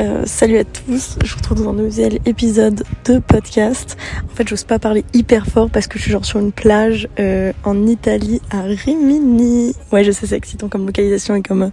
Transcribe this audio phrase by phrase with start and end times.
[0.00, 3.96] euh, salut à tous, je vous retrouve dans un nouvel épisode de podcast.
[4.24, 7.08] En fait, j'ose pas parler hyper fort parce que je suis genre sur une plage
[7.18, 9.74] euh, en Italie à Rimini.
[9.92, 11.70] Ouais, je sais, c'est excitant comme localisation et comme euh,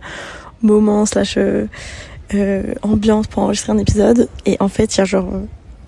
[0.61, 1.65] moment slash euh,
[2.33, 4.29] euh, ambiance pour enregistrer un épisode.
[4.45, 5.31] Et en fait, il y a genre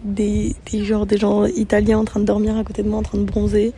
[0.04, 3.04] des, des, genre, des gens italiens en train de dormir à côté de moi, en
[3.04, 3.74] train de bronzer.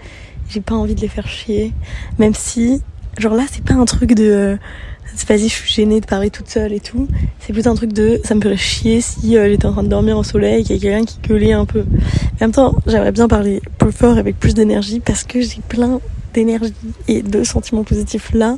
[0.48, 1.74] J'ai pas envie de les faire chier,
[2.20, 2.82] même si,
[3.18, 4.57] genre là, c'est pas un truc de
[5.23, 7.07] vas-y, je suis gênée de parler toute seule et tout.
[7.39, 9.88] C'est plutôt un truc de, ça me ferait chier si euh, j'étais en train de
[9.88, 11.81] dormir au soleil et qu'il y a quelqu'un qui gueulait un peu.
[11.81, 15.99] En même temps, j'aimerais bien parler plus fort avec plus d'énergie parce que j'ai plein
[16.34, 16.73] d'énergie
[17.07, 18.57] et de sentiments positifs là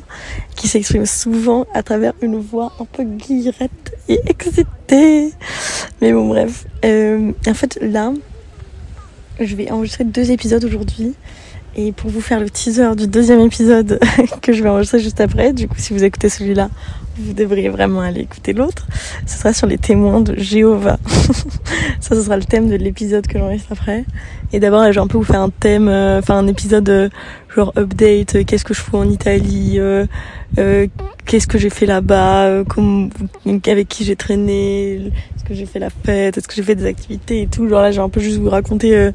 [0.56, 5.32] qui s'expriment souvent à travers une voix un peu guillerette et excitée.
[6.02, 6.66] Mais bon, bref.
[6.84, 8.12] Euh, en fait, là,
[9.38, 11.14] je vais enregistrer deux épisodes aujourd'hui.
[11.80, 14.00] Et pour vous faire le teaser du deuxième épisode
[14.42, 16.70] que je vais enregistrer juste après, du coup si vous écoutez celui-là,
[17.16, 18.88] vous devriez vraiment aller écouter l'autre.
[19.26, 20.98] Ce sera sur les témoins de Jéhovah.
[22.00, 24.04] Ça, ce sera le thème de l'épisode que j'enregistre après.
[24.52, 27.08] Et d'abord, je vais un peu vous faire un thème, euh, enfin un épisode euh,
[27.54, 29.78] genre update, euh, qu'est-ce que je fous en Italie,
[30.56, 32.62] qu'est-ce que j'ai fait là-bas,
[33.66, 36.86] avec qui j'ai traîné, est-ce que j'ai fait la fête, est-ce que j'ai fait des
[36.86, 37.68] activités et tout.
[37.68, 39.12] Genre là, je vais un peu juste vous raconter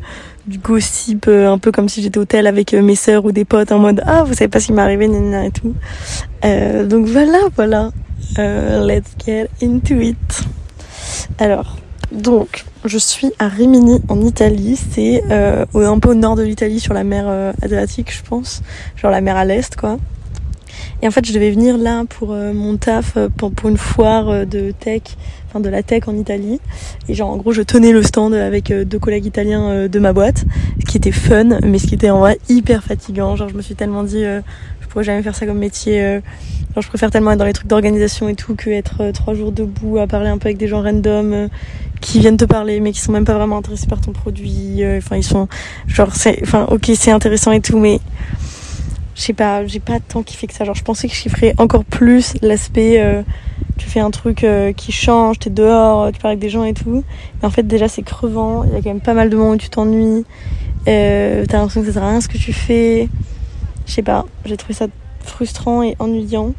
[0.48, 3.32] du gossip, euh, un peu comme si j'étais au tel avec euh, mes sœurs ou
[3.32, 5.74] des potes en mode ah vous savez pas ce qui m'est arrivé et tout.
[6.44, 7.92] Euh, donc voilà voilà,
[8.38, 10.44] let's get into it.
[11.40, 11.78] Alors
[12.14, 16.94] donc je suis à Rimini en Italie, c'est un peu au nord de l'Italie sur
[16.94, 18.62] la mer Adriatique je pense,
[18.96, 19.98] genre la mer à l'est quoi.
[21.02, 24.30] Et en fait, je devais venir là pour euh, mon taf, euh, pour, une foire
[24.30, 25.02] euh, de tech,
[25.60, 26.60] de la tech en Italie.
[27.08, 30.46] Et genre, en gros, je tenais le stand avec deux collègues italiens de ma boîte,
[30.80, 33.36] ce qui était fun, mais ce qui était en vrai hyper fatigant.
[33.36, 36.22] Genre, je me suis tellement dit, je pourrais jamais faire ça comme métier.
[36.74, 39.52] genre, je préfère tellement être dans les trucs d'organisation et tout que être trois jours
[39.52, 41.50] debout à parler un peu avec des gens random
[42.02, 44.84] qui viennent te parler mais qui sont même pas vraiment intéressés par ton produit.
[44.98, 45.48] Enfin, ils sont
[45.88, 48.00] genre, c'est, enfin, ok, c'est intéressant et tout, mais
[49.16, 50.66] je sais pas, j'ai pas tant kiffé que ça.
[50.66, 53.22] Genre, je pensais que je kifferais encore plus l'aspect, euh,
[53.78, 56.74] tu fais un truc euh, qui change, t'es dehors, tu parles avec des gens et
[56.74, 57.04] tout.
[57.42, 58.64] Mais en fait, déjà, c'est crevant.
[58.64, 60.26] Il y a quand même pas mal de moments où tu t'ennuies.
[60.88, 63.10] Euh, T'as l'impression que ça sert à rien ce que tu fais.
[63.86, 64.88] Je sais pas, j'ai trouvé ça
[65.20, 66.54] frustrant et ennuyant.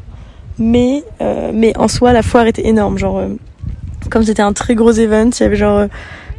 [0.57, 2.97] Mais, euh, mais en soi, la foire était énorme.
[2.97, 3.21] Genre,
[4.09, 5.87] comme c'était un très gros event, il y avait genre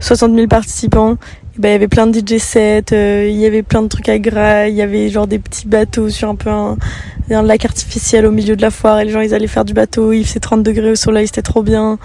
[0.01, 1.17] 60 000 participants
[1.59, 4.09] ben, il y avait plein de DJ sets, euh, il y avait plein de trucs
[4.09, 6.77] à graille, il y avait genre des petits bateaux sur un peu un,
[7.31, 10.13] lac artificiel au milieu de la foire et les gens ils allaient faire du bateau,
[10.13, 11.99] il faisait 30 degrés au soleil, c'était trop bien.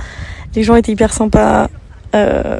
[0.55, 1.69] Les gens étaient hyper sympas.
[2.15, 2.59] Euh,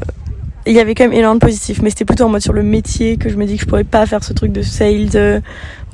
[0.66, 2.64] il y avait quand même énormément de positifs, mais c'était plutôt en mode sur le
[2.64, 5.40] métier que je me dis que je pourrais pas faire ce truc de sales euh,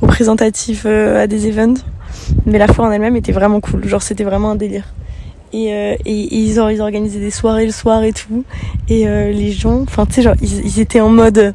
[0.01, 1.81] représentatif à des events.
[2.45, 4.85] Mais la foire en elle-même était vraiment cool, genre c'était vraiment un délire.
[5.53, 8.43] Et, euh, et, ils, ont, ils organisaient des soirées le soir et tout.
[8.89, 11.53] Et euh, les gens, enfin tu sais, genre ils, étaient en mode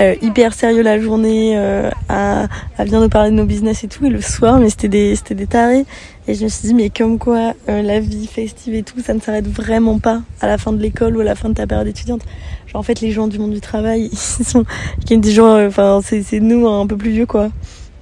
[0.00, 3.88] euh, hyper sérieux la journée, euh, à, à bien nous parler de nos business et
[3.88, 4.06] tout.
[4.06, 5.84] Et le soir, mais c'était des, c'était des tarés.
[6.26, 9.14] Et je me suis dit, mais comme quoi euh, la vie festive et tout, ça
[9.14, 11.66] ne s'arrête vraiment pas à la fin de l'école ou à la fin de ta
[11.66, 12.22] période étudiante.
[12.66, 14.64] Genre en fait, les gens du monde du travail, ils sont,
[15.04, 17.50] qui des gens, enfin c'est nous hein, un peu plus vieux quoi.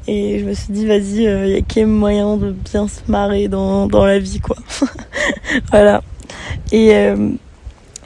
[0.08, 3.00] Et je me suis dit, vas-y, il euh, y a quel moyen de bien se
[3.08, 4.56] marrer dans, dans la vie, quoi.
[5.70, 6.02] voilà.
[6.72, 7.30] Et, euh,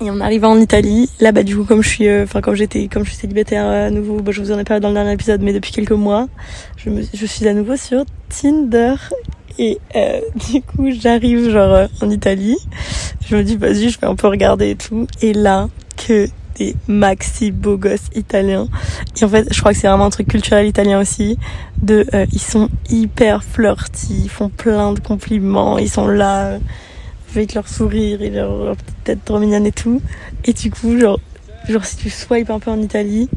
[0.02, 1.08] et on arrive en Italie.
[1.20, 3.66] Là, bah, du coup, comme je suis, euh, enfin, comme j'étais, comme je suis célibataire
[3.66, 5.92] à nouveau, bah, je vous en ai parlé dans le dernier épisode, mais depuis quelques
[5.92, 6.28] mois,
[6.76, 8.94] je, me, je suis à nouveau sur Tinder.
[9.58, 10.20] Et euh,
[10.52, 12.58] du coup, j'arrive genre en Italie.
[13.26, 15.06] Je me dis, vas-y, je vais un peu regarder et tout.
[15.22, 18.68] Et là, que des maxi beaux gosses italiens.
[19.20, 21.38] Et en fait, je crois que c'est vraiment un truc culturel italien aussi.
[21.80, 26.58] De, euh, ils sont hyper flirty, ils font plein de compliments, ils sont là euh,
[27.34, 30.02] avec leur sourire et leur, leur petite tête trop mignonne et tout.
[30.44, 31.20] Et du coup, genre,
[31.68, 33.28] genre si tu swipes un peu en Italie,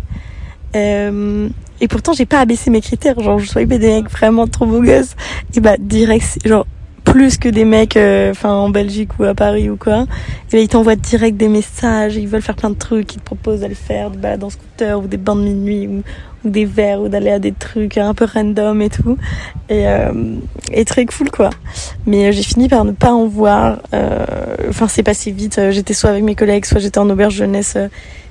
[0.75, 1.49] euh,
[1.81, 4.81] et pourtant j'ai pas abaissé mes critères, genre je swipe des mecs vraiment trop beaux
[4.81, 5.15] gosses,
[5.55, 6.67] et bah direct, genre
[7.11, 10.03] plus que des mecs euh, enfin en Belgique ou à Paris ou quoi.
[10.51, 13.23] Et ben, ils t'envoient direct des messages ils veulent faire plein de trucs ils te
[13.23, 16.03] proposent d'aller faire des balades en scooter ou des bandes de minuit ou,
[16.45, 19.17] des verres ou d'aller à des trucs un peu random et tout.
[19.69, 20.35] Et, euh,
[20.71, 21.49] et très cool quoi.
[22.05, 24.25] Mais euh, j'ai fini par ne pas en voir euh,
[24.69, 25.59] enfin c'est passé vite.
[25.71, 27.75] J'étais soit avec mes collègues soit j'étais en auberge jeunesse.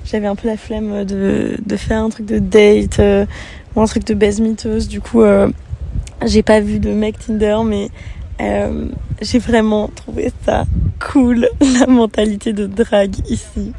[0.05, 3.01] J'avais un peu la flemme de, de faire un truc de date
[3.75, 5.21] ou un truc de baise miteuse du coup
[6.25, 7.89] j'ai pas vu de mec Tinder mais
[8.41, 8.85] euh,
[9.21, 10.63] j'ai vraiment trouvé ça
[10.99, 11.49] cool
[11.79, 13.73] la mentalité de drague ici.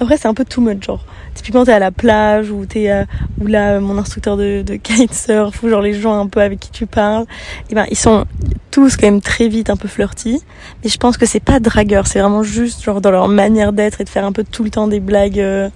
[0.00, 1.04] Après, c'est un peu too much, genre.
[1.34, 3.04] Typiquement, t'es à la plage ou t'es, euh,
[3.40, 6.70] ou là, mon instructeur de, de kitesurf ou genre les gens un peu avec qui
[6.70, 7.26] tu parles.
[7.70, 8.24] Et ben, ils sont
[8.70, 10.42] tous quand même très vite un peu flirty.
[10.82, 14.00] Mais je pense que c'est pas dragueur, c'est vraiment juste genre dans leur manière d'être
[14.00, 15.40] et de faire un peu tout le temps des blagues.
[15.40, 15.68] Euh,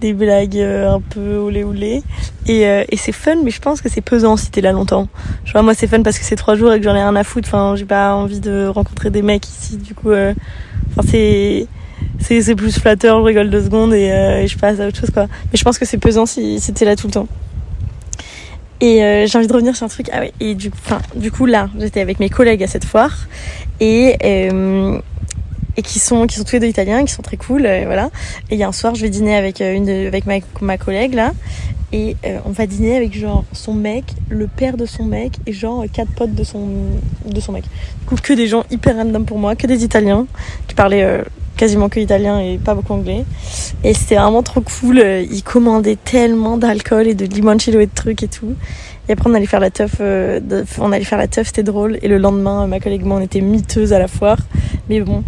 [0.00, 2.02] des blagues euh, un peu olé olé.
[2.46, 5.08] Et, euh, et c'est fun mais je pense que c'est pesant si t'es là longtemps.
[5.44, 7.16] Je vois moi c'est fun parce que c'est trois jours et que j'en ai rien
[7.16, 7.48] à foutre.
[7.48, 10.34] Enfin j'ai pas envie de rencontrer des mecs ici du coup euh,
[10.90, 11.66] enfin c'est
[12.20, 14.06] c'est c'est plus flatteur je rigole deux secondes et,
[14.42, 15.26] et, je passe à autre chose quoi.
[15.52, 17.28] Mais je pense que c'est pesant si, si t'es là tout le temps.
[18.80, 20.10] Et j'ai envie de revenir sur un truc.
[20.12, 23.26] Ah ouais et du enfin du coup là j'étais avec mes collègues à cette foire.
[23.80, 24.16] Et
[25.76, 28.10] et qui sont qui sont tous les deux italiens qui sont très cool euh, voilà.
[28.50, 30.78] Et il y a un soir je vais dîner avec euh, une avec ma, ma
[30.78, 31.32] collègue là.
[31.92, 35.52] Et euh, on va dîner avec genre son mec le père de son mec et
[35.52, 36.66] genre quatre potes de son
[37.24, 37.64] de son mec.
[38.00, 40.26] Du coup que des gens hyper random pour moi que des italiens.
[40.66, 41.22] Qui parlaient
[41.56, 43.24] quasiment que italien et pas beaucoup anglais
[43.82, 48.22] et c'était vraiment trop cool ils commandaient tellement d'alcool et de limoncello et de trucs
[48.22, 48.54] et tout
[49.08, 50.40] et après, on allait faire la teuf, euh,
[50.78, 51.98] on allait faire la teuf, c'était drôle.
[52.02, 54.38] Et le lendemain, ma collègue et moi, on était miteuses à la foire.
[54.88, 55.22] Mais bon,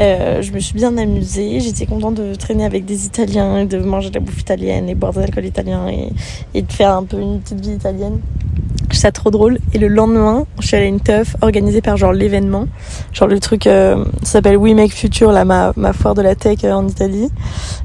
[0.00, 1.60] euh, je me suis bien amusée.
[1.60, 5.12] J'étais contente de traîner avec des Italiens, de manger de la bouffe italienne et boire
[5.12, 6.08] de l'alcool italien et,
[6.54, 8.18] et de faire un peu une petite vie italienne
[8.96, 9.58] ça trop drôle.
[9.72, 12.66] Et le lendemain, je suis allée à une teuf organisée par genre l'événement.
[13.12, 16.58] Genre le truc euh, s'appelle We Make Future, là, ma, ma foire de la tech
[16.64, 17.28] euh, en Italie.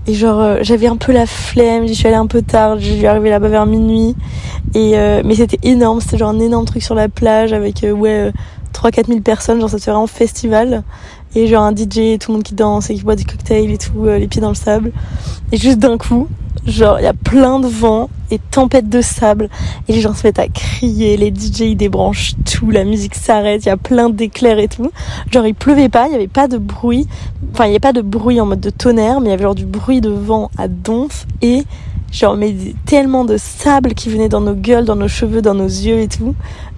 [0.08, 2.94] Et genre, euh, j'avais un peu la flemme, j'y suis allée un peu tard, je
[2.94, 4.16] suis arrivée là-bas vers minuit.
[4.74, 8.32] Et, euh, mais c'était énorme, c'était genre un énorme truc sur la plage avec, ouais,
[8.74, 10.84] 3-4 000 personnes, genre ça fait vraiment festival.
[11.36, 13.78] Et genre un DJ, tout le monde qui danse et qui boit des cocktails et
[13.78, 14.92] tout, les pieds dans le sable.
[15.52, 16.28] Et juste d'un coup,
[16.68, 19.48] Genre, il y a plein de vent et tempête de sable.
[19.88, 23.64] Et les gens se mettent à crier, les DJ ils débranchent tout, la musique s'arrête,
[23.64, 24.92] il y a plein d'éclairs et tout.
[25.32, 27.08] Genre, il pleuvait pas, il y avait pas de bruit.
[27.54, 29.44] Enfin, il y avait pas de bruit en mode de tonnerre, mais il y avait
[29.44, 31.64] genre du bruit de vent à donf et
[32.12, 32.54] genre, mais
[32.86, 36.10] tellement de sable qui venait dans nos gueules, dans nos cheveux, dans nos yeux et
[36.10, 36.36] tout.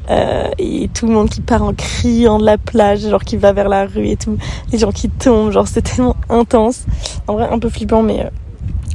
[0.09, 3.53] Euh, et tout le monde qui part en criant de la plage, genre qui va
[3.53, 4.37] vers la rue et tout.
[4.71, 6.85] Les gens qui tombent, genre c'était tellement intense.
[7.27, 8.29] En vrai, un peu flippant, mais euh,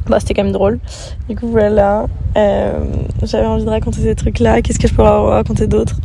[0.07, 0.79] bah, c'était quand même drôle.
[1.29, 2.07] Du coup, voilà.
[2.37, 2.85] Euh,
[3.23, 4.61] J'avais envie de raconter ces trucs-là.
[4.61, 5.97] Qu'est-ce que je pourrais raconter d'autre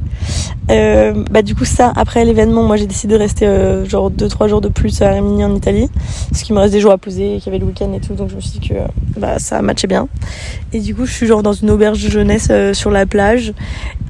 [0.69, 4.47] euh, Bah, du coup, ça, après l'événement, moi j'ai décidé de rester euh, genre 2-3
[4.47, 5.89] jours de plus à Rimini en Italie.
[6.29, 8.13] Parce qu'il me reste des jours à poser, qu'il y avait le week-end et tout.
[8.13, 8.75] Donc je me suis dit que
[9.19, 10.07] bah, ça matchait bien.
[10.71, 13.53] Et du coup, je suis genre dans une auberge de jeunesse euh, sur la plage.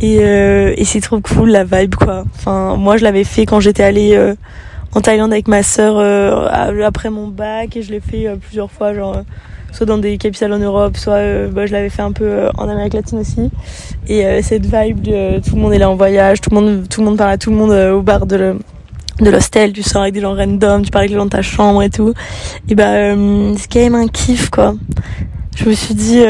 [0.02, 2.26] Et, euh, et c'est trop cool la vibe, quoi.
[2.36, 4.34] Enfin, moi je l'avais fait quand j'étais allée
[4.94, 5.98] en Thaïlande avec ma sœur
[6.84, 7.76] après mon bac.
[7.76, 9.24] Et je l'ai fait plusieurs fois, genre
[9.72, 12.50] soit dans des capitales en Europe, soit euh, bah, je l'avais fait un peu euh,
[12.58, 13.50] en Amérique latine aussi.
[14.08, 16.90] Et euh, cette vibe de tout le monde est là en voyage, tout le monde,
[16.90, 18.56] tout le monde parle à tout le monde au bar de
[19.20, 21.42] de l'hostel, tu sors avec des gens random, tu parles avec les gens de ta
[21.42, 22.14] chambre et tout.
[22.70, 23.14] Et bah
[23.58, 24.76] c'est quand même un kiff quoi.
[25.58, 26.22] Je me suis dit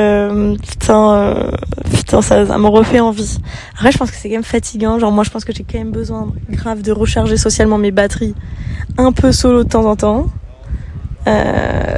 [0.68, 1.52] putain
[1.94, 3.38] putain ça, ça me refait envie.
[3.76, 5.78] Après je pense que c'est quand même fatigant, genre moi je pense que j'ai quand
[5.78, 8.34] même besoin grave de recharger socialement mes batteries
[8.98, 10.26] un peu solo de temps en temps.
[11.28, 11.89] Euh,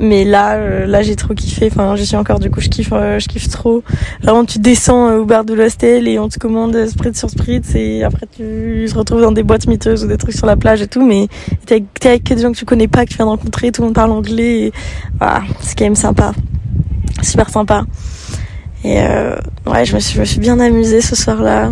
[0.00, 1.68] mais là, euh, là j'ai trop kiffé.
[1.70, 2.38] Enfin, j'y suis encore.
[2.38, 3.82] Du coup, je kiffe, euh, je kiffe trop.
[4.22, 8.04] Vraiment, tu descends au bar de l'hostel et on te commande spritz sur spritz et
[8.04, 10.88] après tu te retrouves dans des boîtes miteuses ou des trucs sur la plage et
[10.88, 11.04] tout.
[11.04, 11.28] Mais
[11.66, 13.72] t'es avec, des gens que tu connais pas, que tu viens de rencontrer.
[13.72, 14.66] Tout le monde parle anglais.
[14.66, 14.72] Et,
[15.18, 16.32] voilà, c'est quand même sympa,
[17.22, 17.84] super sympa.
[18.84, 18.98] Et
[19.66, 21.70] ouais, je me suis, je me suis bien amusée ce soir-là.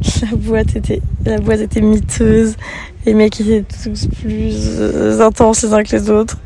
[0.22, 2.54] La boîte était, la boîte était miteuse
[3.08, 6.36] les mecs étaient tous plus euh, intenses les uns que les autres.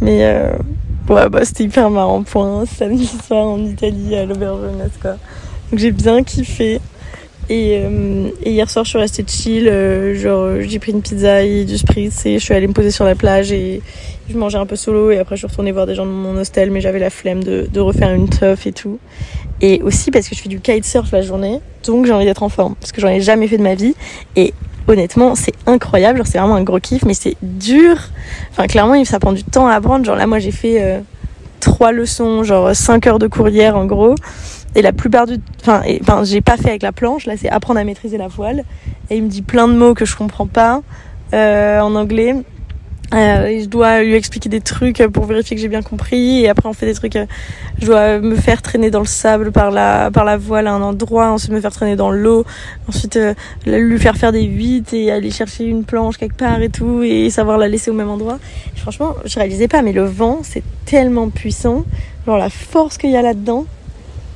[0.00, 0.52] Mais euh,
[1.08, 2.22] ouais, bah c'était hyper marrant.
[2.22, 4.60] Point samedi soir en Italie à l'auberge
[5.02, 5.16] quoi.
[5.70, 6.80] Donc j'ai bien kiffé.
[7.50, 9.70] Et, euh, et, hier soir, je suis restée chill.
[10.16, 13.06] genre, j'ai pris une pizza et du spritz et je suis allée me poser sur
[13.06, 13.80] la plage et
[14.28, 15.10] je mangeais un peu solo.
[15.10, 17.42] Et après, je suis retournée voir des gens de mon hostel, mais j'avais la flemme
[17.42, 18.98] de, de refaire une teuf et tout.
[19.60, 22.48] Et aussi parce que je fais du kitesurf la journée, donc j'ai envie d'être en
[22.48, 23.94] forme parce que j'en ai jamais fait de ma vie.
[24.36, 24.54] Et
[24.86, 26.22] honnêtement, c'est incroyable.
[26.24, 27.96] C'est vraiment un gros kiff, mais c'est dur.
[28.50, 30.04] Enfin, clairement, ça prend du temps à apprendre.
[30.04, 31.00] Genre, là, moi, j'ai fait euh,
[31.60, 34.14] trois leçons, genre 5 heures de courrière en gros.
[34.74, 35.38] Et la plupart du.
[35.60, 37.26] Enfin, enfin j'ai pas fait avec la planche.
[37.26, 38.64] Là, c'est apprendre à maîtriser la voile.
[39.10, 40.82] Et il me dit plein de mots que je comprends pas
[41.34, 42.34] euh, en anglais.
[43.14, 46.42] Euh, je dois lui expliquer des trucs pour vérifier que j'ai bien compris.
[46.42, 47.24] Et après on fait des trucs euh,
[47.80, 50.82] je dois me faire traîner dans le sable par la par la voile à un
[50.82, 52.44] endroit ensuite me faire traîner dans l'eau
[52.86, 53.32] ensuite euh,
[53.64, 57.30] lui faire faire des huit et aller chercher une planche quelque part et tout et
[57.30, 58.38] savoir la laisser au même endroit.
[58.76, 61.84] Franchement je réalisais pas mais le vent c'est tellement puissant.
[62.26, 63.64] Genre la force qu'il y a là dedans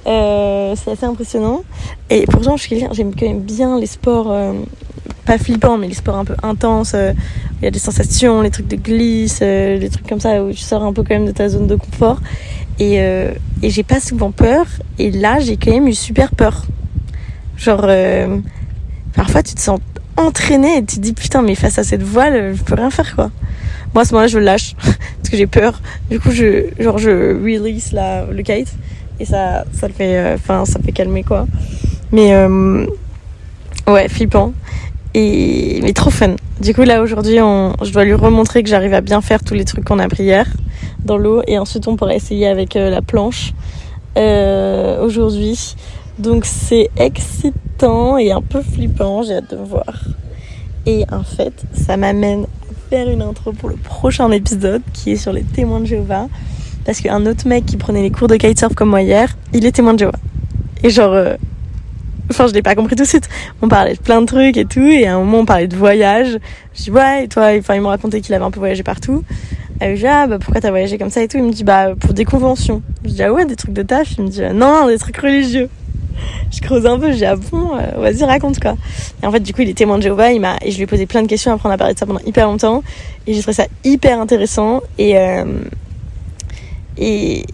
[0.06, 1.62] euh, c'est assez impressionnant.
[2.08, 4.34] Et pourtant je suis j'aime quand même bien les sports
[5.26, 6.96] pas flippants, mais les sports un peu intenses.
[7.62, 10.58] Il y a des sensations, les trucs de glisse, euh, trucs comme ça où tu
[10.58, 12.20] sors un peu quand même de ta zone de confort.
[12.80, 13.30] Et, euh,
[13.62, 14.66] et j'ai pas souvent peur.
[14.98, 16.66] Et là, j'ai quand même eu super peur.
[17.56, 18.38] Genre, euh,
[19.14, 19.78] parfois tu te sens
[20.16, 22.90] entraîné et tu te dis putain, mais face à cette voile, euh, je peux rien
[22.90, 23.30] faire quoi.
[23.94, 25.80] Moi à ce moment-là, je lâche parce que j'ai peur.
[26.10, 28.74] Du coup, je, genre, je release la, le kite
[29.20, 31.46] et ça, ça le fait, enfin, ça fait calmer quoi.
[32.10, 32.34] Mais
[33.86, 34.52] ouais, flippant.
[35.14, 36.36] Et mais trop fun.
[36.60, 39.54] Du coup là aujourd'hui, on, je dois lui remontrer que j'arrive à bien faire tous
[39.54, 40.46] les trucs qu'on a pris hier
[41.04, 43.52] dans l'eau et ensuite on pourra essayer avec euh, la planche
[44.16, 45.74] euh, aujourd'hui.
[46.18, 50.04] Donc c'est excitant et un peu flippant, j'ai hâte de voir.
[50.86, 55.16] Et en fait, ça m'amène à faire une intro pour le prochain épisode qui est
[55.16, 56.28] sur les témoins de Jéhovah.
[56.84, 59.72] Parce qu'un autre mec qui prenait les cours de kitesurf comme moi hier, il est
[59.72, 60.18] témoin de Jéhovah.
[60.82, 61.36] Et genre, euh,
[62.32, 63.28] enfin je l'ai pas compris tout de suite.
[63.62, 65.76] On parlait de plein de trucs et tout, et à un moment on parlait de
[65.76, 66.38] voyage.
[66.74, 69.22] Je dis ouais, et toi, enfin il me racontait qu'il avait un peu voyagé partout.
[69.80, 71.38] Et je dis ah bah pourquoi t'as voyagé comme ça et tout?
[71.38, 72.82] Il me dit bah pour des conventions.
[73.04, 74.14] Je dis ah ouais des trucs de tâche.
[74.18, 75.68] Il me dit ah, non des trucs religieux.
[76.52, 78.76] Je creuse un peu, je dis ah bon, euh, vas-y raconte quoi.
[79.22, 81.06] Et en fait du coup il est témoin de Jéhovah, et je lui ai posé
[81.06, 81.52] plein de questions.
[81.52, 82.84] Après on a parlé de ça pendant hyper longtemps
[83.26, 85.44] et j'ai trouvé ça hyper intéressant et euh,
[86.98, 87.44] et,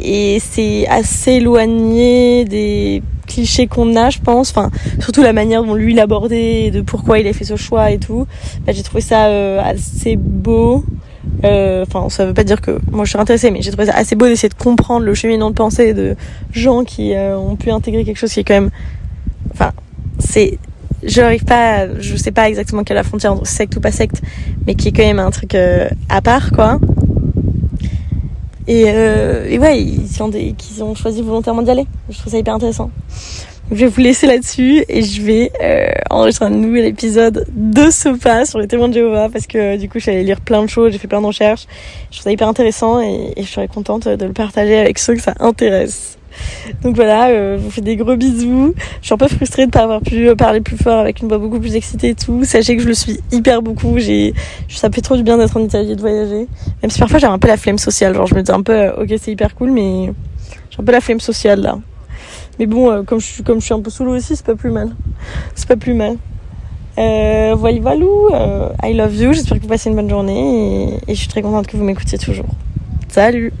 [0.00, 4.50] et c'est assez éloigné des clichés qu'on a, je pense.
[4.50, 7.98] Enfin, surtout la manière dont lui l'abordait, de pourquoi il a fait ce choix et
[7.98, 8.26] tout.
[8.66, 10.84] Bah, j'ai trouvé ça euh, assez beau.
[11.44, 13.94] Euh, Enfin, ça veut pas dire que moi je suis intéressée, mais j'ai trouvé ça
[13.96, 16.14] assez beau d'essayer de comprendre le cheminement de pensée de
[16.52, 18.70] gens qui euh, ont pu intégrer quelque chose qui est quand même.
[19.52, 19.72] Enfin,
[20.18, 20.58] c'est.
[21.02, 23.80] Je n'arrive pas, à- je sais pas exactement quelle est la frontière entre secte ou
[23.80, 24.22] pas secte,
[24.66, 25.54] mais qui est quand même un truc
[26.08, 26.80] à part, quoi.
[28.68, 31.86] Et, euh, et ouais, ils ont, des, qu'ils ont choisi volontairement d'y aller.
[32.10, 32.90] Je trouve ça hyper intéressant.
[33.70, 38.44] Je vais vous laisser là-dessus et je vais euh, enregistrer un nouvel épisode de pas
[38.44, 40.98] sur les témoins de Jéhovah parce que du coup, j'allais lire plein de choses, j'ai
[40.98, 41.66] fait plein de recherches.
[42.10, 45.22] Je trouve ça hyper intéressant et je serais contente de le partager avec ceux que
[45.22, 46.16] ça intéresse.
[46.82, 48.74] Donc voilà, euh, je vous fais des gros bisous.
[49.00, 51.28] Je suis un peu frustrée de pas avoir pu euh, parler plus fort avec une
[51.28, 52.44] voix beaucoup plus excitée et tout.
[52.44, 53.98] Sachez que je le suis hyper beaucoup.
[53.98, 54.34] J'ai,
[54.68, 56.48] ça fait trop du bien d'être en Italie et de voyager.
[56.82, 58.14] Même si parfois j'ai un peu la flemme sociale.
[58.14, 60.12] Genre je me dis un peu, euh, ok c'est hyper cool, mais
[60.70, 61.78] j'ai un peu la flemme sociale là.
[62.58, 64.90] Mais bon, comme je suis, un peu sous l'eau aussi, c'est pas plus mal.
[65.54, 66.16] C'est pas plus mal.
[66.96, 69.32] Voilà, voilà, I love you.
[69.34, 71.84] J'espère que vous passez une bonne journée et, et je suis très contente que vous
[71.84, 72.46] m'écoutiez toujours.
[73.08, 73.52] Salut!